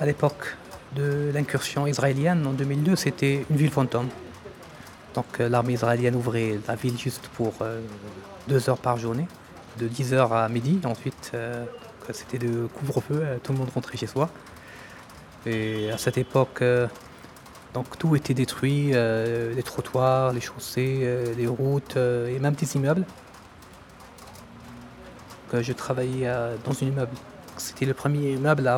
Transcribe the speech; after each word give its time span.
À 0.00 0.06
l'époque 0.06 0.56
de 0.96 1.30
l'incursion 1.32 1.86
israélienne 1.86 2.44
en 2.46 2.52
2002, 2.52 2.96
c'était 2.96 3.46
une 3.48 3.56
ville 3.56 3.70
fantôme. 3.70 4.08
Donc 5.14 5.26
euh, 5.38 5.48
l'armée 5.48 5.74
israélienne 5.74 6.16
ouvrait 6.16 6.58
la 6.66 6.74
ville 6.74 6.98
juste 6.98 7.28
pour 7.28 7.54
euh, 7.60 7.80
deux 8.48 8.68
heures 8.68 8.78
par 8.78 8.96
journée, 8.96 9.28
de 9.78 9.88
10h 9.88 10.32
à 10.32 10.48
midi. 10.48 10.80
Ensuite, 10.84 11.30
euh, 11.34 11.64
c'était 12.10 12.38
de 12.38 12.66
couvre-feu, 12.66 13.24
tout 13.44 13.52
le 13.52 13.58
monde 13.58 13.70
rentrait 13.72 13.96
chez 13.96 14.08
soi. 14.08 14.30
Et 15.46 15.92
à 15.92 15.98
cette 15.98 16.18
époque, 16.18 16.64
donc 17.74 17.98
tout 17.98 18.16
était 18.16 18.34
détruit, 18.34 18.92
les 18.92 19.62
trottoirs, 19.62 20.32
les 20.32 20.40
chaussées, 20.40 21.34
les 21.36 21.46
routes 21.46 21.96
et 21.96 22.38
même 22.38 22.54
des 22.54 22.76
immeubles. 22.76 23.04
je 25.52 25.72
travaillais 25.74 26.30
dans 26.64 26.72
un 26.72 26.86
immeuble. 26.86 27.12
C'était 27.56 27.86
le 27.86 27.94
premier 27.94 28.32
immeuble 28.32 28.68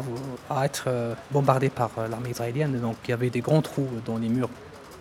à, 0.51 0.65
être 0.65 0.89
bombardé 1.30 1.71
par 1.71 1.91
l'armée 2.11 2.30
israélienne. 2.30 2.79
Donc 2.80 2.97
il 3.05 3.11
y 3.11 3.15
avait 3.15 3.30
des 3.30 3.41
grands 3.41 3.62
trous 3.62 3.89
dans 4.05 4.19
les 4.19 4.29
murs. 4.29 4.51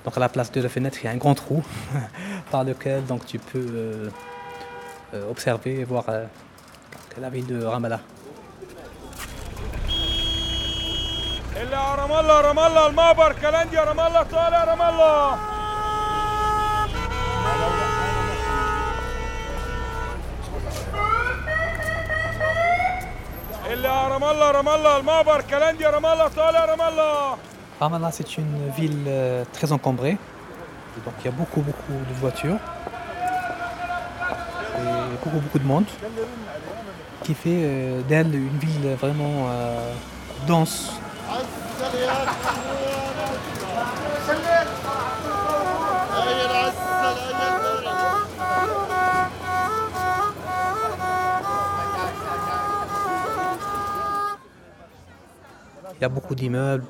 Donc 0.05 0.15
à 0.15 0.19
la 0.19 0.29
place 0.29 0.51
de 0.51 0.61
la 0.61 0.69
fenêtre, 0.69 0.99
il 1.01 1.05
y 1.05 1.07
a 1.07 1.11
un 1.11 1.17
grand 1.17 1.33
trou 1.33 1.63
par 2.51 2.63
lequel 2.63 3.05
donc, 3.05 3.25
tu 3.25 3.39
peux 3.39 3.57
euh, 3.57 4.09
euh, 5.15 5.31
observer 5.31 5.79
et 5.79 5.83
voir 5.83 6.05
euh, 6.09 6.25
la 7.19 7.29
ville 7.29 7.47
de. 7.47 7.63
Ramallah, 7.63 8.01
c'est 28.11 28.37
une 28.37 28.69
ville 28.77 29.03
euh, 29.07 29.43
très 29.51 29.71
encombrée. 29.71 30.17
Donc 31.03 31.13
il 31.19 31.25
y 31.25 31.27
a 31.27 31.31
beaucoup, 31.31 31.61
beaucoup 31.61 31.91
de 31.91 32.13
voitures 32.19 32.57
et 34.77 35.23
beaucoup, 35.23 35.37
beaucoup 35.39 35.59
de 35.59 35.65
monde 35.65 35.85
qui 37.23 37.33
fait 37.33 37.49
euh, 37.63 38.01
d'elle 38.03 38.33
une 38.33 38.57
ville 38.59 38.95
vraiment 38.99 39.47
euh, 39.49 39.91
dense. 40.47 40.93
Il 55.97 56.01
y 56.01 56.05
a 56.05 56.09
beaucoup 56.09 56.35
d'immeubles, 56.35 56.85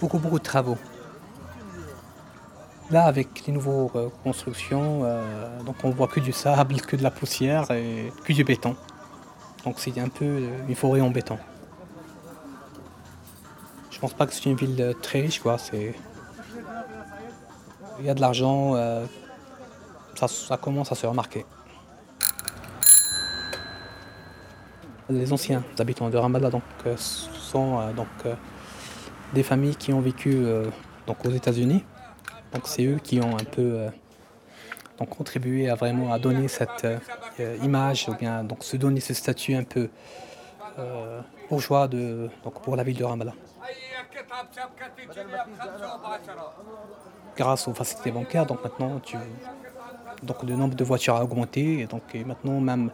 beaucoup, 0.00 0.18
beaucoup 0.18 0.38
de 0.38 0.44
travaux. 0.44 0.78
Là, 2.90 3.06
avec 3.06 3.46
les 3.46 3.52
nouvelles 3.52 3.88
euh, 3.94 4.08
constructions, 4.22 5.02
euh, 5.04 5.62
donc 5.62 5.76
on 5.84 5.90
voit 5.90 6.06
que 6.06 6.20
du 6.20 6.32
sable, 6.32 6.80
que 6.82 6.96
de 6.96 7.02
la 7.02 7.10
poussière 7.10 7.70
et 7.70 8.12
que 8.24 8.32
du 8.32 8.44
béton. 8.44 8.76
Donc 9.64 9.76
c'est 9.78 9.98
un 9.98 10.08
peu 10.08 10.24
euh, 10.24 10.58
une 10.68 10.74
forêt 10.74 11.00
en 11.00 11.10
béton. 11.10 11.38
Je 13.90 13.98
pense 13.98 14.12
pas 14.12 14.26
que 14.26 14.34
c'est 14.34 14.44
une 14.44 14.56
ville 14.56 14.94
très 15.00 15.22
riche, 15.22 15.40
quoi. 15.40 15.56
C'est... 15.56 15.94
Il 18.00 18.04
y 18.04 18.10
a 18.10 18.14
de 18.14 18.20
l'argent, 18.20 18.74
ça, 20.16 20.56
commence 20.56 20.90
à 20.92 20.94
se 20.94 21.06
remarquer. 21.06 21.46
Les 25.10 25.32
anciens 25.32 25.62
habitants 25.78 26.08
de 26.08 26.16
Ramallah 26.16 26.50
donc, 26.50 26.62
sont 26.96 27.92
donc, 27.94 28.08
des 29.34 29.42
familles 29.42 29.76
qui 29.76 29.92
ont 29.92 30.00
vécu 30.00 30.32
euh, 30.34 30.70
aux 31.08 31.30
États-Unis. 31.30 31.84
Donc 32.52 32.62
c'est 32.66 32.84
eux 32.84 32.98
qui 33.02 33.20
ont 33.20 33.34
un 33.34 33.44
peu 33.44 33.62
euh, 33.74 33.90
contribué 35.10 35.68
à 35.68 35.74
vraiment 35.74 36.12
à 36.12 36.18
donner 36.18 36.48
cette 36.48 36.86
euh, 36.86 37.56
image 37.62 38.08
ou 38.08 38.14
bien 38.14 38.44
donc 38.44 38.64
se 38.64 38.76
donner 38.76 39.00
ce 39.00 39.12
statut 39.12 39.54
un 39.54 39.64
peu 39.64 39.90
bourgeois 41.48 41.86
donc 41.88 42.62
pour 42.62 42.74
la 42.74 42.82
ville 42.82 42.96
de 42.96 43.04
Ramallah. 43.04 43.34
Grâce 47.36 47.68
aux 47.68 47.74
facilités 47.74 48.12
bancaires, 48.12 48.46
maintenant 48.62 49.00
tu 49.00 49.16
donc 50.24 50.42
le 50.42 50.56
nombre 50.56 50.74
de 50.74 50.84
voitures 50.84 51.16
a 51.16 51.22
augmenté. 51.22 51.80
Et 51.80 51.86
donc 51.86 52.02
maintenant 52.26 52.60
même 52.60 52.90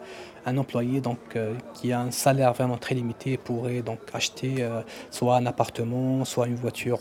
un 0.46 0.56
employé 0.56 1.00
donc, 1.00 1.18
euh, 1.36 1.54
qui 1.74 1.92
a 1.92 2.00
un 2.00 2.10
salaire 2.10 2.52
vraiment 2.52 2.78
très 2.78 2.94
limité 2.94 3.36
pourrait 3.36 3.82
donc 3.82 4.00
acheter 4.12 4.56
euh, 4.60 4.80
soit 5.10 5.36
un 5.36 5.46
appartement, 5.46 6.24
soit 6.24 6.46
une 6.46 6.56
voiture. 6.56 6.98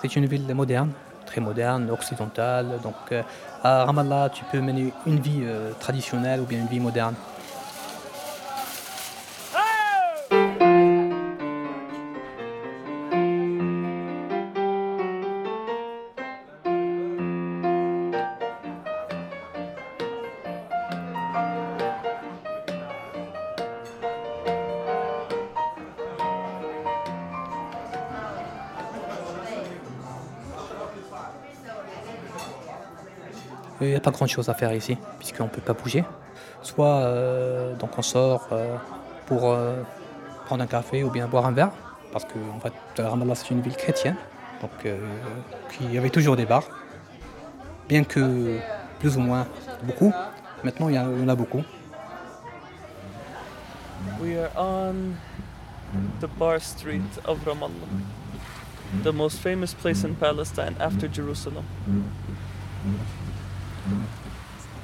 C'est 0.00 0.14
une 0.14 0.26
ville 0.26 0.46
moderne, 0.54 0.90
très 1.26 1.40
moderne, 1.40 1.90
occidentale. 1.90 2.78
Donc 2.82 2.94
euh, 3.12 3.22
à 3.62 3.84
Ramallah, 3.84 4.30
tu 4.30 4.44
peux 4.44 4.60
mener 4.60 4.92
une 5.06 5.18
vie 5.18 5.42
euh, 5.42 5.72
traditionnelle 5.80 6.40
ou 6.40 6.44
bien 6.44 6.60
une 6.60 6.68
vie 6.68 6.80
moderne. 6.80 7.14
Il 33.80 33.88
n'y 33.88 33.94
a 33.94 34.00
pas 34.00 34.10
grand 34.10 34.26
chose 34.26 34.48
à 34.48 34.54
faire 34.54 34.72
ici, 34.72 34.96
puisqu'on 35.18 35.44
ne 35.44 35.48
peut 35.48 35.60
pas 35.60 35.72
bouger. 35.72 36.04
Soit 36.62 36.86
euh, 36.86 37.74
donc 37.76 37.96
on 37.96 38.02
sort 38.02 38.48
euh, 38.50 38.76
pour 39.26 39.50
euh, 39.50 39.82
prendre 40.46 40.64
un 40.64 40.66
café 40.66 41.04
ou 41.04 41.10
bien 41.10 41.28
boire 41.28 41.46
un 41.46 41.52
verre, 41.52 41.70
parce 42.12 42.24
que 42.24 42.38
fait, 42.62 43.02
Ramallah 43.02 43.34
c'est 43.34 43.50
une 43.50 43.60
ville 43.60 43.76
chrétienne, 43.76 44.16
donc 44.60 44.70
il 45.80 45.92
y 45.92 45.98
avait 45.98 46.10
toujours 46.10 46.36
des 46.36 46.46
bars, 46.46 46.64
bien 47.88 48.02
que 48.02 48.58
plus 48.98 49.16
ou 49.16 49.20
moins 49.20 49.46
beaucoup. 49.82 50.12
Maintenant 50.64 50.88
il 50.88 50.96
y, 50.96 50.98
en 50.98 51.28
a 51.28 51.34
beaucoup. 51.36 51.62
We 54.20 54.36
are 54.36 54.50
on 54.56 55.14
the 56.20 56.26
bar 56.38 56.60
street 56.60 57.02
of 57.24 57.38
Ramallah, 57.46 57.70
the 59.04 59.12
most 59.12 59.38
famous 59.38 59.74
place 59.74 60.02
in 60.02 60.14
Palestine 60.14 60.74
after 60.80 61.08
Jerusalem. 61.12 61.64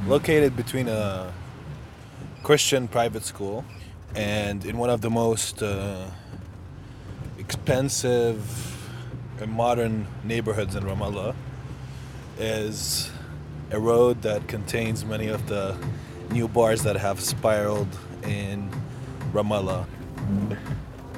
Located 0.07 0.55
between 0.55 0.89
a 0.89 1.33
Christian 2.43 2.89
private 2.89 3.25
school 3.25 3.65
and 4.15 4.63
in 4.67 4.77
one 4.77 4.91
of 4.91 5.01
the 5.01 5.09
most 5.09 5.63
uh, 5.63 6.05
expensive 7.39 8.39
and 9.41 9.51
modern 9.51 10.07
neighborhoods 10.23 10.75
in 10.75 10.83
Ramallah 10.83 11.35
is 12.39 13.11
a 13.71 13.81
road 13.81 14.21
that 14.21 14.47
contains 14.47 15.07
many 15.07 15.29
of 15.29 15.47
the 15.49 15.75
new 16.31 16.49
bars 16.49 16.83
that 16.83 16.97
have 16.97 17.19
spiraled 17.19 17.89
in 18.25 18.69
Ramallah. 19.33 19.87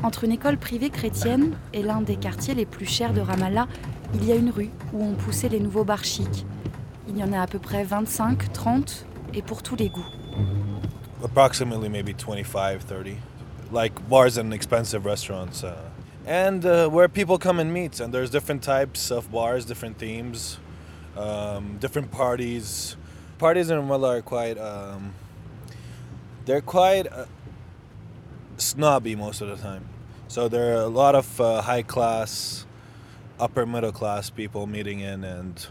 Entre 0.04 0.24
une 0.24 0.32
école 0.32 0.58
privée 0.58 0.90
chrétienne 0.90 1.56
et 1.72 1.82
l'un 1.82 2.02
des 2.02 2.16
quartiers 2.16 2.54
les 2.54 2.66
plus 2.66 2.86
chers 2.86 3.12
de 3.12 3.20
Ramallah, 3.20 3.66
il 4.14 4.24
y 4.24 4.30
a 4.30 4.36
une 4.36 4.50
rue 4.50 4.70
où 4.92 5.04
ont 5.04 5.14
poussé 5.14 5.48
les 5.48 5.58
nouveaux 5.58 5.84
bars 5.84 6.04
chics. 6.04 6.46
Il 7.08 7.16
y 7.16 7.22
en 7.22 7.32
a 7.32 7.42
à 7.42 7.46
peu 7.46 7.58
près 7.60 7.84
25, 7.84 8.52
30 8.52 9.06
et 9.34 9.42
pour 9.42 9.62
tous 9.62 9.76
les 9.76 9.88
goûts. 9.88 10.06
Approximately 11.22 11.88
maybe 11.88 12.12
25, 12.12 12.84
30. 12.84 13.16
Like 13.70 14.08
bars 14.08 14.36
and 14.38 14.52
expensive 14.52 15.04
restaurants. 15.04 15.62
Uh, 15.62 15.76
and 16.26 16.64
uh, 16.66 16.88
where 16.88 17.08
people 17.08 17.38
come 17.38 17.60
and 17.60 17.72
meet. 17.72 18.00
And 18.00 18.12
there's 18.12 18.30
different 18.30 18.62
types 18.62 19.12
of 19.12 19.30
bars, 19.30 19.64
different 19.64 19.98
themes, 19.98 20.58
um, 21.16 21.78
different 21.78 22.10
parties. 22.10 22.96
Parties 23.38 23.70
in 23.70 23.78
Ramallah 23.78 24.18
are 24.18 24.22
quite, 24.22 24.58
um, 24.58 25.14
they're 26.44 26.60
quite 26.60 27.06
uh, 27.12 27.26
snobby 28.56 29.14
most 29.14 29.40
of 29.40 29.48
the 29.48 29.56
time. 29.56 29.88
So 30.28 30.48
there 30.48 30.76
are 30.76 30.82
a 30.82 30.88
lot 30.88 31.14
of 31.14 31.40
uh, 31.40 31.62
high 31.62 31.82
class, 31.82 32.66
upper 33.38 33.64
middle 33.64 33.92
class 33.92 34.28
people 34.28 34.66
meeting 34.66 35.00
in 35.00 35.22
and 35.22 35.64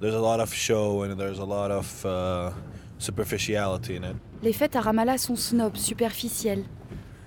there's 0.00 0.14
a 0.14 0.20
lot 0.20 0.40
of 0.40 0.52
show 0.52 1.02
and 1.02 1.18
there's 1.18 1.38
a 1.38 1.44
lot 1.44 1.70
of 1.70 2.04
uh, 2.04 2.50
superficiality 2.98 3.96
in 3.96 4.04
it. 4.04 4.16
Les 4.42 4.52
fêtes 4.52 4.76
à 4.76 4.80
Ramallah 4.80 5.18
sont 5.18 5.36
snob, 5.36 5.76
superficielles. 5.76 6.64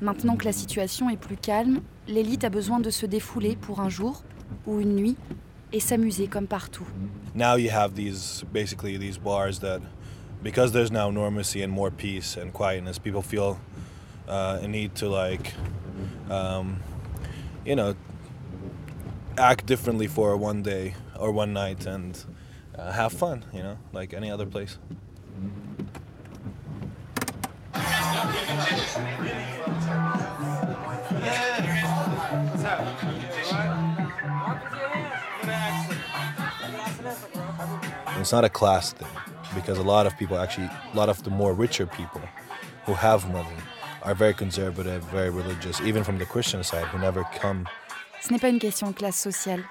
Maintenant 0.01 0.35
que 0.35 0.45
la 0.45 0.53
situation 0.53 1.09
est 1.09 1.17
plus 1.17 1.37
calme, 1.37 1.81
l'élite 2.07 2.43
a 2.43 2.49
besoin 2.49 2.79
de 2.79 2.89
se 2.89 3.05
défouler 3.05 3.55
pour 3.55 3.81
un 3.81 3.89
jour 3.89 4.23
ou 4.65 4.79
une 4.79 4.95
nuit 4.95 5.17
et 5.73 5.79
s'amuser 5.79 6.27
comme 6.27 6.47
partout. 6.47 6.87
Now 7.35 7.55
you 7.55 7.69
have 7.69 7.95
these 7.95 8.43
basically 8.51 8.97
these 8.97 9.17
bars 9.17 9.59
that, 9.59 9.81
because 10.41 10.71
there's 10.71 10.91
now 10.91 11.11
normalcy 11.11 11.61
and 11.61 11.71
more 11.71 11.91
peace 11.91 12.37
and 12.37 12.51
quietness, 12.51 12.97
people 12.97 13.21
feel 13.21 13.57
uh, 14.27 14.59
a 14.61 14.67
need 14.67 14.95
to 14.95 15.07
like, 15.07 15.53
um, 16.29 16.79
you 17.65 17.75
know, 17.75 17.93
act 19.37 19.65
differently 19.65 20.07
for 20.07 20.35
one 20.35 20.63
day 20.63 20.95
or 21.19 21.31
one 21.31 21.53
night 21.53 21.85
and 21.85 22.25
uh, 22.81 22.91
have 22.91 23.13
fun. 23.13 23.45
You 23.53 23.63
know, 23.63 23.77
like 23.93 24.13
any 24.13 24.31
other 24.31 24.45
place. 24.45 24.77
It's 38.19 38.31
not 38.31 38.45
a 38.45 38.49
class 38.49 38.93
thing 38.93 39.07
because 39.55 39.77
a 39.77 39.83
lot 39.83 40.05
of 40.05 40.17
people 40.17 40.37
actually, 40.37 40.69
a 40.93 40.95
lot 40.95 41.09
of 41.09 41.23
the 41.23 41.29
more 41.29 41.53
richer 41.53 41.87
people 41.87 42.21
who 42.85 42.93
have 42.93 43.27
money 43.31 43.57
are 44.03 44.13
very 44.13 44.33
conservative, 44.33 45.03
very 45.05 45.29
religious, 45.29 45.81
even 45.81 46.03
from 46.03 46.17
the 46.17 46.25
Christian 46.25 46.63
side, 46.63 46.85
who 46.85 46.99
never 46.99 47.23
come. 47.39 47.67
Ce 48.21 48.31
n'est 48.31 48.39
pas 48.39 48.49
une 48.49 48.59
question 48.59 48.87
de 48.87 48.93
classe 48.93 49.19
sociale. 49.19 49.63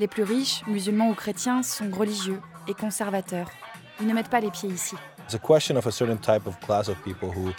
Les 0.00 0.08
plus 0.08 0.22
riches, 0.22 0.62
musulmans 0.66 1.10
ou 1.10 1.14
chrétiens, 1.14 1.62
sont 1.62 1.90
religieux 1.90 2.40
et 2.66 2.74
conservateurs. 2.74 3.50
Ils 4.00 4.06
ne 4.06 4.14
mettent 4.14 4.30
pas 4.30 4.40
les 4.40 4.50
pieds 4.50 4.70
ici. 4.70 4.96
It's 5.24 5.34
a 5.34 5.38
question 5.38 5.76
of 5.76 5.86
a 5.86 5.92
certain 5.92 6.18
type 6.18 6.46
of 6.46 6.58
class 6.60 6.88
of 6.88 6.96
people 7.04 7.30
who, 7.30 7.52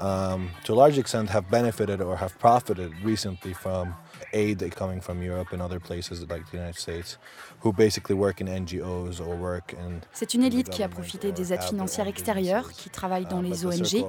um, 0.00 0.50
to 0.64 0.72
a 0.72 0.76
large 0.76 0.98
extent, 0.98 1.30
have 1.30 1.48
benefited 1.50 2.00
or 2.00 2.16
have 2.16 2.36
profited 2.38 2.92
recently 3.04 3.54
from 3.54 3.94
aid 4.32 4.62
coming 4.74 5.00
from 5.00 5.22
Europe 5.22 5.52
and 5.52 5.62
other 5.62 5.78
places 5.78 6.26
like 6.28 6.44
the 6.50 6.56
United 6.56 6.78
States, 6.78 7.18
who 7.60 7.72
basically 7.72 8.14
work 8.14 8.40
in 8.40 8.48
NGOs 8.48 9.20
or 9.20 9.36
work 9.36 9.74
in. 9.74 10.00
C'est 10.12 10.34
une 10.34 10.42
élite 10.42 10.70
qui 10.70 10.82
a 10.82 10.88
profité 10.88 11.32
des 11.32 11.52
aides 11.52 11.62
financières 11.62 12.08
extérieures, 12.08 12.70
qui 12.72 12.90
travaille 12.90 13.26
dans 13.26 13.40
les 13.40 13.64
ONG, 13.64 14.04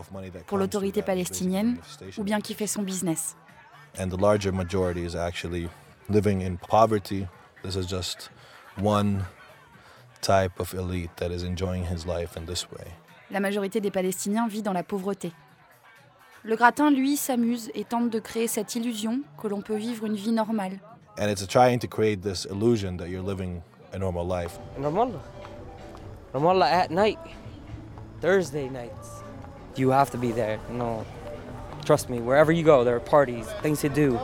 pour 0.47 0.57
l'autorité 0.57 1.01
palestinienne, 1.01 1.77
ou 2.17 2.23
bien 2.23 2.41
qui 2.41 2.53
fait 2.53 2.67
son 2.67 2.81
business. 2.81 3.35
And 3.99 4.09
the 4.09 4.19
larger 4.19 4.51
majority 4.51 5.03
is 5.03 5.15
actually 5.15 5.69
living 6.09 6.41
in 6.41 6.57
poverty. 6.57 7.27
This 7.63 7.75
is 7.75 7.85
just 7.85 8.29
one 8.77 9.25
type 10.21 10.59
of 10.59 10.73
elite 10.73 11.11
that 11.17 11.31
is 11.31 11.43
enjoying 11.43 11.85
his 11.85 12.05
life 12.05 12.37
in 12.37 12.45
this 12.45 12.69
way. 12.71 12.85
La 13.31 13.39
majorité 13.39 13.79
des 13.81 13.91
Palestiniens 13.91 14.47
vit 14.47 14.61
dans 14.61 14.73
la 14.73 14.83
pauvreté. 14.83 15.31
Le 16.43 16.55
gratin, 16.55 16.89
lui, 16.89 17.17
s'amuse 17.17 17.69
et 17.75 17.83
tente 17.83 18.09
de 18.09 18.19
créer 18.19 18.47
cette 18.47 18.73
illusion 18.75 19.21
que 19.37 19.47
l'on 19.47 19.61
peut 19.61 19.75
vivre 19.75 20.05
une 20.05 20.15
vie 20.15 20.31
normale. 20.31 20.79
And 21.19 21.29
it's 21.29 21.45
trying 21.45 21.79
to 21.79 21.87
create 21.87 22.21
this 22.21 22.45
illusion 22.45 22.95
that 22.97 23.09
you're 23.09 23.25
living 23.25 23.61
a 23.91 23.99
normal 23.99 24.25
life. 24.25 24.57
Ramallah. 24.79 25.19
Ramallah 26.33 26.71
at 26.71 26.91
night. 26.91 27.19
Thursday 28.21 28.69
nights. 28.69 29.21
You 29.75 29.91
have 29.91 30.11
to 30.11 30.17
be 30.17 30.31
there. 30.31 30.59
No. 30.71 31.05
Trust 31.85 32.09
me, 32.09 32.19
wherever 32.19 32.51
you 32.51 32.63
go, 32.63 32.83
there 32.83 32.95
are 32.95 32.99
parties, 32.99 33.45
things 33.61 33.81
to 33.81 33.89
do. 33.89 34.19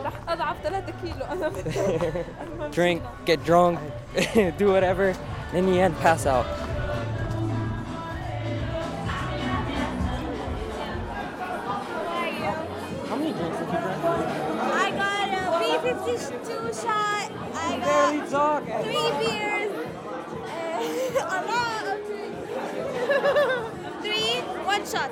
Drink, 2.71 3.03
get 3.25 3.43
drunk, 3.43 3.79
do 4.57 4.71
whatever, 4.71 5.15
In 5.53 5.65
the 5.65 5.79
end 5.79 5.95
pass 5.97 6.25
out. 6.25 6.45
How 13.07 13.15
many 13.15 13.31
drinks 13.33 13.57
did 13.57 13.67
you 13.67 13.73
drink? 13.73 14.03
I 14.03 14.91
got 14.91 15.29
a 15.29 15.31
B52 15.61 16.81
shot. 16.81 17.31
I 17.53 17.79
Barely 17.79 18.17
got 18.19 18.29
talk. 18.29 18.63
three 18.83 19.09
beers. 19.19 19.71
Uh, 20.45 21.21
a 21.29 21.39
lot 21.45 21.85
of 21.87 21.97
drinks. 22.07 22.49
three, 24.01 24.41
one 24.65 24.85
shot. 24.85 25.11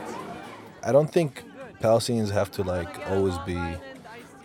I 0.83 0.91
don't 0.91 1.11
think 1.11 1.43
Palestinians 1.83 2.31
have 2.31 2.49
to 2.51 2.63
like 2.63 2.87
always 3.11 3.37
be 3.45 3.57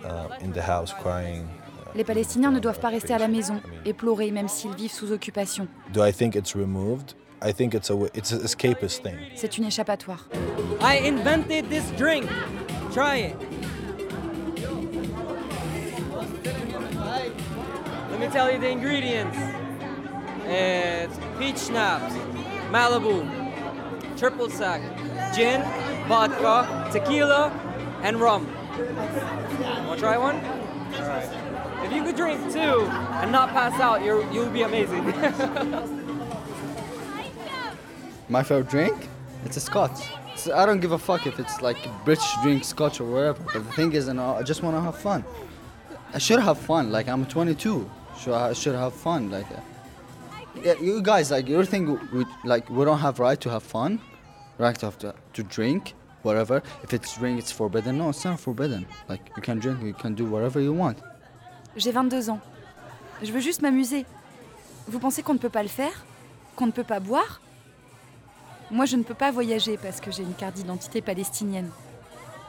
uh, 0.04 0.26
in 0.40 0.52
the 0.52 0.60
house 0.60 0.92
crying. 0.92 1.46
Les 1.94 2.02
Palestiniens 2.04 2.50
ne 2.50 2.58
doivent 2.58 2.80
pas 2.80 2.88
rester 2.88 3.14
à 3.14 3.18
la 3.18 3.28
maison 3.28 3.60
et 3.84 3.92
pleurer 3.92 4.32
même 4.32 4.48
s'ils 4.48 4.74
vivent 4.74 4.92
sous 4.92 5.12
occupation. 5.12 5.68
Do 5.92 6.04
I 6.04 6.12
think 6.12 6.34
it's 6.34 6.56
removed? 6.56 7.14
I 7.40 7.52
think 7.52 7.74
it's 7.74 7.90
a 7.90 7.96
it's 8.12 8.32
an 8.32 8.40
escapist 8.44 9.04
thing. 9.04 9.16
C'est 9.36 9.56
une 9.56 9.64
échappatoire. 9.64 10.28
I 10.80 10.98
invented 11.06 11.70
this 11.70 11.84
drink. 11.96 12.28
Try 12.92 13.30
it. 13.30 13.36
Let 18.10 18.18
me 18.18 18.26
tell 18.32 18.50
you 18.50 18.58
the 18.58 18.68
ingredients. 18.68 19.38
It's 20.48 21.16
peach 21.38 21.58
schnapps, 21.58 22.14
Malibu, 22.72 23.22
triple 24.16 24.50
sec, 24.50 24.80
gin, 25.34 25.62
vodka, 26.08 26.88
tequila, 26.92 27.52
and 28.02 28.20
rum. 28.20 28.46
Want 29.86 30.00
to 30.00 30.06
try 30.06 30.16
one? 30.16 30.36
If 31.84 31.92
you 31.92 32.02
could 32.02 32.16
drink 32.16 32.52
two 32.52 32.58
and 33.20 33.30
not 33.30 33.50
pass 33.50 33.78
out, 33.80 34.02
you're, 34.02 34.30
you'll 34.32 34.50
be 34.50 34.62
amazing. 34.62 35.04
My 38.28 38.42
favorite 38.42 38.68
drink? 38.68 39.08
It's 39.44 39.56
a 39.56 39.60
scotch. 39.60 40.10
I 40.54 40.66
don't 40.66 40.80
give 40.80 40.92
a 40.92 40.98
fuck 40.98 41.26
if 41.26 41.38
it's 41.38 41.60
like 41.62 41.78
British 42.04 42.30
drink, 42.42 42.64
scotch 42.64 43.00
or 43.00 43.04
whatever. 43.04 43.42
But 43.42 43.64
the 43.64 43.72
thing 43.72 43.92
is, 43.92 44.08
know, 44.08 44.34
I 44.36 44.42
just 44.42 44.62
want 44.62 44.76
to 44.76 44.80
have 44.80 44.98
fun. 44.98 45.24
I 46.12 46.18
should 46.18 46.40
have 46.40 46.58
fun. 46.58 46.90
Like 46.90 47.08
I'm 47.08 47.26
22, 47.26 47.90
so 48.18 48.34
I 48.34 48.52
should 48.52 48.74
have 48.74 48.94
fun. 48.94 49.30
Like, 49.30 49.50
uh, 49.50 49.60
yeah, 50.62 50.74
you 50.80 51.02
guys, 51.02 51.30
like 51.30 51.48
you 51.48 51.64
think 51.64 52.12
we 52.12 52.24
like 52.44 52.68
we 52.70 52.84
don't 52.84 52.98
have 52.98 53.18
right 53.18 53.40
to 53.40 53.50
have 53.50 53.62
fun, 53.62 54.00
right 54.58 54.76
to 54.78 54.86
have 54.86 54.98
to, 54.98 55.14
to 55.34 55.42
drink, 55.42 55.94
whatever. 56.22 56.62
If 56.84 56.92
it's 56.92 57.18
drink, 57.18 57.38
it's 57.38 57.52
forbidden. 57.52 57.98
No, 57.98 58.10
it's 58.10 58.24
not 58.24 58.38
forbidden. 58.38 58.86
Like 59.08 59.20
you 59.36 59.42
can 59.42 59.58
drink, 59.58 59.82
you 59.82 59.94
can 59.94 60.14
do 60.14 60.24
whatever 60.26 60.60
you 60.60 60.72
want. 60.72 60.96
J'ai 61.76 61.92
22 61.92 62.30
ans. 62.30 62.40
Je 63.22 63.32
veux 63.32 63.40
juste 63.40 63.62
m'amuser. 63.62 64.06
Vous 64.88 64.98
pensez 64.98 65.22
qu'on 65.22 65.34
ne 65.34 65.38
peut 65.38 65.50
pas 65.50 65.62
le 65.62 65.68
faire? 65.68 66.04
Qu'on 66.56 66.66
ne 66.66 66.72
peut 66.72 66.84
pas 66.84 67.00
boire? 67.00 67.40
Moi, 68.70 68.84
je 68.84 68.96
ne 68.96 69.02
peux 69.02 69.14
pas 69.14 69.30
voyager 69.30 69.76
parce 69.76 70.00
que 70.00 70.10
j'ai 70.10 70.22
une 70.22 70.34
carte 70.34 70.54
d'identité 70.54 71.00
palestinienne. 71.00 71.70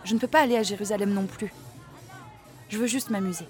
Je 0.04 0.14
ne 0.14 0.20
peux 0.20 0.28
pas 0.28 0.42
aller 0.42 0.58
à 0.58 0.64
Jérusalem 0.64 1.14
non 1.14 1.26
plus. 1.26 1.52
Je 2.70 2.78
veux 2.78 2.88
juste 2.88 3.10
m'amuser. 3.10 3.46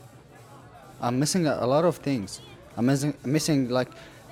I'm 1.02 1.18
missing 1.18 1.46
a, 1.48 1.54
a 1.62 1.66
lot 1.66 1.86
of 1.86 2.00
things. 2.02 2.42
I'm 2.78 2.86
missing, 2.86 3.14
missing 3.26 3.70
like 3.70 3.90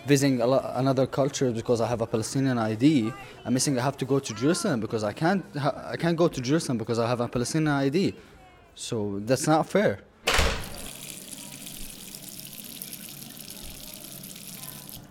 visiting 0.07 0.41
a 0.41 0.47
another 0.75 1.05
culture 1.05 1.51
because 1.51 1.81
I 1.81 1.87
have 1.87 2.01
a 2.01 2.07
Palestinian 2.07 2.57
ID. 2.57 3.11
I'm 3.45 3.53
missing. 3.53 3.77
I 3.77 3.83
have 3.83 3.97
to 3.97 4.05
go 4.05 4.19
to 4.19 4.33
Jerusalem 4.33 4.79
because 4.79 5.03
I 5.03 5.13
can't. 5.13 5.43
I 5.93 5.97
can't 5.97 6.17
go 6.17 6.27
to 6.29 6.41
Jerusalem 6.41 6.77
because 6.77 6.99
I 6.99 7.07
have 7.07 7.19
a 7.19 7.27
Palestinian 7.27 7.73
ID. 7.87 8.15
So 8.73 9.19
that's 9.25 9.47
not 9.47 9.67
fair. 9.67 9.99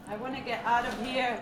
I 0.08 0.16
want 0.22 0.34
to 0.34 0.42
get 0.50 0.64
out 0.64 0.86
of 0.86 0.94
here. 1.06 1.38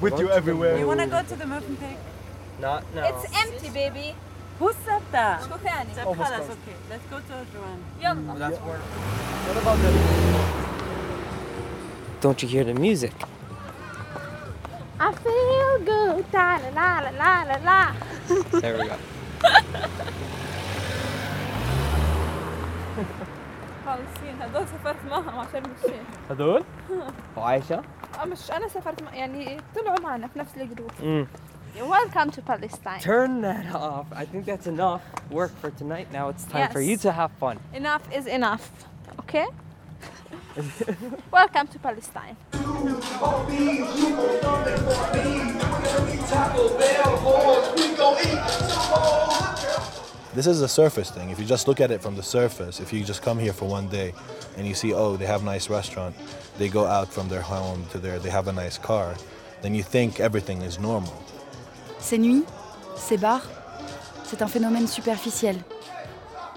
With 0.00 0.18
you 0.18 0.28
everywhere. 0.30 0.76
You 0.76 0.86
want 0.86 1.00
to 1.00 1.06
go 1.06 1.22
to 1.22 1.36
the 1.36 1.44
Movenpick? 1.44 1.96
Not 2.60 2.82
now. 2.94 3.08
It's 3.08 3.24
empty, 3.42 3.70
baby. 3.70 4.14
Who 4.60 4.72
said 4.84 5.02
that? 5.12 5.40
شو 5.42 5.56
ثاني؟ 5.56 5.94
طب 6.04 6.24
خلاص 6.24 6.46
okay. 6.56 6.76
Let's 6.90 7.06
go 7.10 7.18
to 7.28 7.34
Joanne. 7.52 7.82
يلا. 8.00 8.50
What 9.46 9.56
about 9.62 9.78
the? 9.82 9.90
Don't 12.20 12.42
you 12.42 12.48
hear 12.48 12.64
the 12.64 12.74
music? 12.74 13.12
I 15.00 15.12
feel 15.24 15.78
good. 15.84 16.24
La 16.32 16.58
la 16.62 16.70
la 16.78 17.10
la 17.20 17.32
la 17.50 17.56
la. 17.68 17.80
There 18.60 18.74
we 18.78 18.88
go. 18.88 18.96
فلسطين 23.86 24.42
هدول 24.42 24.66
سافرت 24.68 24.96
معهم 25.10 25.38
عشان 25.38 25.62
الشيء 25.76 26.02
هدول؟ 26.30 26.64
وعايشة؟ 27.36 27.82
آه 28.22 28.24
مش 28.24 28.50
أنا 28.50 28.68
سافرت 28.68 29.02
مع 29.02 29.14
يعني 29.14 29.60
طلعوا 29.76 30.00
معنا 30.00 30.26
في 30.26 30.38
نفس 30.38 30.50
الجروب 30.56 30.90
Mm. 31.74 31.88
Welcome 31.88 32.30
to 32.30 32.42
Palestine. 32.42 33.00
Turn 33.00 33.40
that 33.40 33.74
off. 33.74 34.06
I 34.12 34.24
think 34.24 34.44
that's 34.44 34.68
enough 34.68 35.02
work 35.28 35.50
for 35.58 35.70
tonight. 35.70 36.06
Now 36.12 36.28
it's 36.28 36.44
time 36.44 36.70
for 36.70 36.80
you 36.80 36.96
to 36.98 37.10
have 37.10 37.32
fun. 37.32 37.58
Enough 37.72 38.02
is 38.14 38.26
enough. 38.26 38.86
Okay? 39.18 39.46
Welcome 41.32 41.66
to 41.66 41.78
Palestine. 41.80 42.36
This 50.32 50.46
is 50.46 50.60
a 50.60 50.68
surface 50.68 51.10
thing. 51.10 51.30
If 51.30 51.40
you 51.40 51.44
just 51.44 51.66
look 51.66 51.80
at 51.80 51.90
it 51.90 52.00
from 52.00 52.14
the 52.14 52.22
surface, 52.22 52.78
if 52.78 52.92
you 52.92 53.02
just 53.02 53.22
come 53.22 53.38
here 53.40 53.52
for 53.52 53.68
one 53.68 53.88
day 53.88 54.14
and 54.56 54.64
you 54.64 54.74
see, 54.74 54.94
oh, 54.94 55.16
they 55.16 55.26
have 55.26 55.42
a 55.42 55.44
nice 55.44 55.68
restaurant, 55.68 56.14
they 56.56 56.68
go 56.68 56.86
out 56.86 57.12
from 57.12 57.28
their 57.28 57.42
home 57.42 57.84
to 57.90 57.98
their, 57.98 58.20
they 58.20 58.30
have 58.30 58.46
a 58.46 58.52
nice 58.52 58.78
car, 58.78 59.16
then 59.62 59.74
you 59.74 59.82
think 59.82 60.20
everything 60.20 60.62
is 60.62 60.78
normal. 60.78 61.24
Ces 62.04 62.18
nuits, 62.18 62.44
ces 62.96 63.16
bars, 63.16 63.40
c'est 64.24 64.42
un 64.42 64.46
phénomène 64.46 64.86
superficiel. 64.86 65.56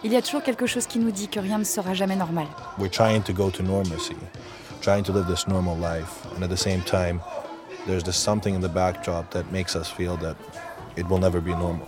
Il 0.04 0.12
y 0.12 0.18
a 0.18 0.22
toujours 0.22 0.44
quelque 0.44 0.66
chose 0.66 0.88
qui 0.88 1.00
nous 1.00 1.10
dit 1.10 1.30
que 1.30 1.40
rien 1.40 1.58
ne 1.58 1.64
sera 1.64 1.94
jamais 1.94 2.18
normal. 2.18 2.48
We're 2.78 2.92
trying 2.92 3.22
to 3.22 3.32
go 3.32 3.50
to 3.52 3.64
normalcy, 3.64 4.18
trying 4.82 5.04
to 5.04 5.14
live 5.14 5.26
this 5.26 5.48
normal 5.48 5.78
life, 5.78 6.26
and 6.36 6.44
at 6.44 6.50
the 6.50 6.58
same 6.58 6.82
time, 6.82 7.22
there's 7.88 8.04
this 8.04 8.18
something 8.18 8.56
in 8.56 8.60
the 8.60 8.68
backdrop 8.68 9.32
that 9.32 9.50
makes 9.50 9.78
us 9.78 9.90
feel 9.90 10.18
that 10.18 10.36
it 10.98 11.08
will 11.08 11.18
never 11.18 11.40
be 11.40 11.52
normal. 11.52 11.88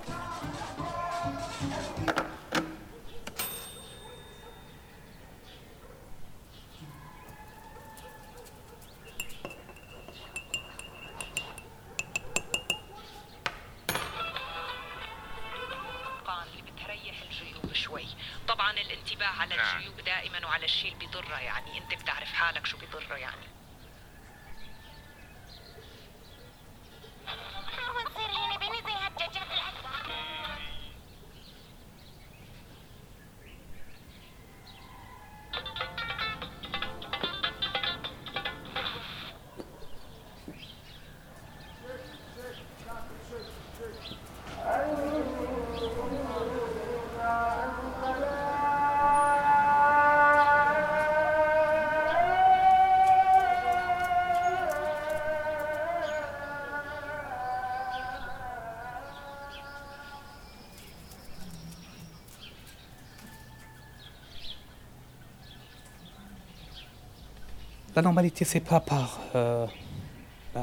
La 68.00 68.04
normalité, 68.04 68.46
c'est 68.46 68.62
pas 68.62 68.80
par 68.80 69.20
euh, 69.36 69.66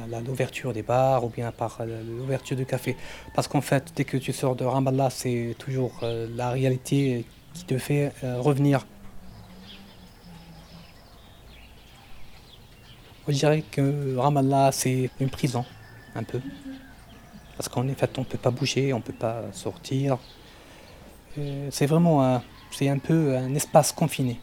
la- 0.08 0.22
l'ouverture 0.22 0.72
des 0.72 0.80
bars 0.80 1.22
ou 1.22 1.28
bien 1.28 1.52
par 1.52 1.76
euh, 1.82 2.02
l'ouverture 2.02 2.56
du 2.56 2.64
café. 2.64 2.96
Parce 3.34 3.46
qu'en 3.46 3.60
fait, 3.60 3.92
dès 3.94 4.04
que 4.06 4.16
tu 4.16 4.32
sors 4.32 4.56
de 4.56 4.64
Ramallah, 4.64 5.10
c'est 5.10 5.54
toujours 5.58 5.92
euh, 6.02 6.26
la 6.34 6.48
réalité 6.48 7.26
qui 7.52 7.64
te 7.66 7.76
fait 7.76 8.10
revenir. 8.22 8.86
Je 13.28 13.34
dirais 13.34 13.62
que 13.70 14.16
Ramallah, 14.16 14.72
c'est 14.72 15.10
une 15.20 15.28
prison, 15.28 15.66
un 16.14 16.22
peu. 16.22 16.40
Parce 17.58 17.68
qu'en 17.68 17.86
fait, 17.86 18.16
on 18.16 18.22
ne 18.22 18.26
peut 18.26 18.38
pas 18.38 18.50
bouger, 18.50 18.94
on 18.94 18.98
ne 18.98 19.02
peut 19.02 19.12
pas 19.12 19.42
sortir. 19.52 20.16
C'est 21.70 21.84
vraiment 21.84 22.24
un, 22.24 22.42
un 22.80 22.98
peu 22.98 23.36
un 23.36 23.54
espace 23.54 23.92
confiné. 23.92 24.40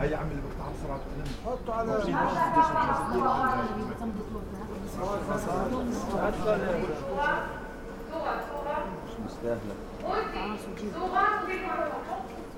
هي 0.00 0.14
عم 0.14 0.28
اللي 0.30 0.42
بقطع 0.42 0.68
بسرعه 0.72 1.00
حطوا 1.46 1.74
على 1.74 1.92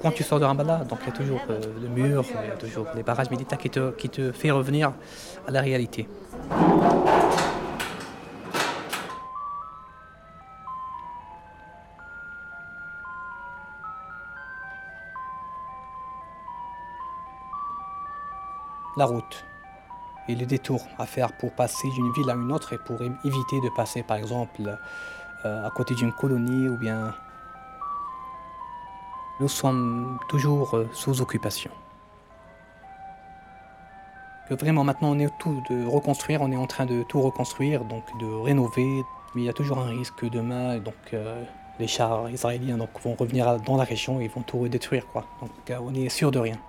Quand 0.03 0.13
tu 0.13 0.23
sors 0.23 0.39
de 0.39 0.45
Ramallah, 0.45 0.85
donc 0.89 1.01
il 1.03 1.07
y 1.07 1.11
a 1.11 1.13
toujours 1.13 1.41
euh, 1.51 1.61
le 1.83 1.89
mur, 1.89 2.25
il 2.45 2.49
y 2.49 2.53
a 2.53 2.57
toujours 2.57 2.87
les 2.95 3.03
barrages 3.03 3.31
militaires 3.31 3.59
qui 3.59 3.69
te, 3.69 3.91
qui 3.91 4.09
te 4.09 4.31
fait 4.31 4.53
revenir 4.53 4.93
à 5.47 5.51
la 5.51 5.61
réalité. 5.61 6.07
La 18.96 19.06
route 19.06 19.44
et 20.28 20.36
les 20.36 20.46
détours 20.46 20.86
à 21.00 21.06
faire 21.06 21.36
pour 21.38 21.52
passer 21.52 21.90
d'une 21.90 22.12
ville 22.14 22.30
à 22.30 22.34
une 22.34 22.52
autre 22.52 22.74
et 22.74 22.78
pour 22.78 23.02
éviter 23.02 23.60
de 23.60 23.70
passer 23.76 24.04
par 24.04 24.18
exemple 24.18 24.78
euh, 25.46 25.66
à 25.66 25.70
côté 25.72 25.96
d'une 25.96 26.14
colonie 26.14 26.70
ou 26.70 26.78
bien 26.78 27.14
nous 29.40 29.50
sommes 29.50 30.20
toujours 30.30 30.76
euh, 30.76 30.88
sous 30.94 31.22
occupation. 31.22 31.72
Vraiment 34.52 34.84
maintenant 34.84 35.12
on 35.12 35.20
est 35.20 35.30
tout 35.40 35.64
de 35.70 35.86
reconstruire, 35.88 36.42
on 36.42 36.52
est 36.52 36.56
en 36.56 36.68
train 36.68 36.86
de 36.86 37.02
tout 37.04 37.20
reconstruire, 37.20 37.84
donc 37.84 38.04
de 38.20 38.28
rénover, 38.28 39.04
mais 39.34 39.42
il 39.42 39.46
y 39.46 39.50
a 39.50 39.54
toujours 39.54 39.80
un 39.80 39.88
risque 39.88 40.16
que 40.16 40.28
demain 40.28 40.78
donc 40.78 40.94
euh, 41.14 41.44
les 41.80 41.88
chars 41.88 42.30
israéliens 42.30 42.78
vont 42.78 43.16
revenir 43.16 43.60
dans 43.62 43.76
la 43.76 43.84
région 43.84 44.20
et 44.20 44.28
vont 44.28 44.44
tout 44.44 44.68
détruire 44.68 45.08
quoi. 45.08 45.26
Donc 45.42 45.52
on 45.82 45.96
est 45.96 46.10
sûr 46.10 46.30
de 46.32 46.38
rien. 46.38 46.60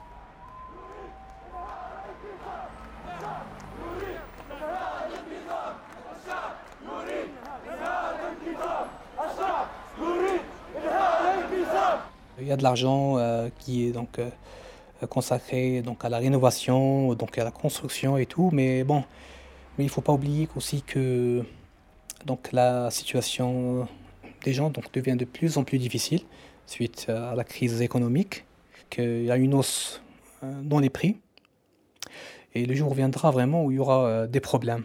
Il 12.44 12.48
y 12.48 12.52
a 12.52 12.53
de 12.53 12.53
l'argent 12.64 13.16
euh, 13.18 13.48
qui 13.60 13.86
est 13.86 13.92
donc 13.92 14.18
euh, 14.18 14.28
consacré 15.08 15.82
donc 15.82 16.04
à 16.04 16.08
la 16.08 16.18
rénovation, 16.18 17.14
donc 17.14 17.38
à 17.38 17.44
la 17.44 17.52
construction 17.52 18.16
et 18.16 18.26
tout, 18.26 18.50
mais 18.52 18.82
bon, 18.82 19.04
mais 19.78 19.84
il 19.84 19.90
faut 19.90 20.00
pas 20.00 20.12
oublier 20.12 20.48
aussi 20.56 20.82
que 20.82 21.44
donc 22.26 22.50
la 22.52 22.90
situation 22.90 23.86
des 24.44 24.52
gens 24.52 24.70
donc 24.70 24.92
devient 24.92 25.16
de 25.16 25.24
plus 25.24 25.56
en 25.58 25.64
plus 25.64 25.78
difficile 25.78 26.22
suite 26.66 27.06
à 27.08 27.34
la 27.34 27.44
crise 27.44 27.82
économique, 27.82 28.44
qu'il 28.90 29.24
y 29.24 29.30
a 29.30 29.36
une 29.36 29.54
hausse 29.54 30.02
euh, 30.42 30.60
dans 30.62 30.80
les 30.80 30.90
prix, 30.90 31.18
et 32.54 32.64
le 32.66 32.74
jour 32.74 32.94
viendra 32.94 33.30
vraiment 33.30 33.64
où 33.64 33.70
il 33.70 33.76
y 33.76 33.80
aura 33.80 34.26
des 34.26 34.40
problèmes. 34.40 34.84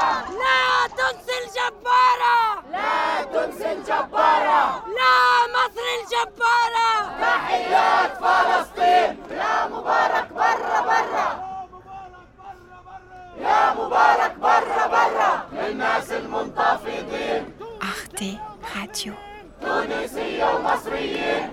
Yo, 20.41 20.57
Masriye. 20.63 21.50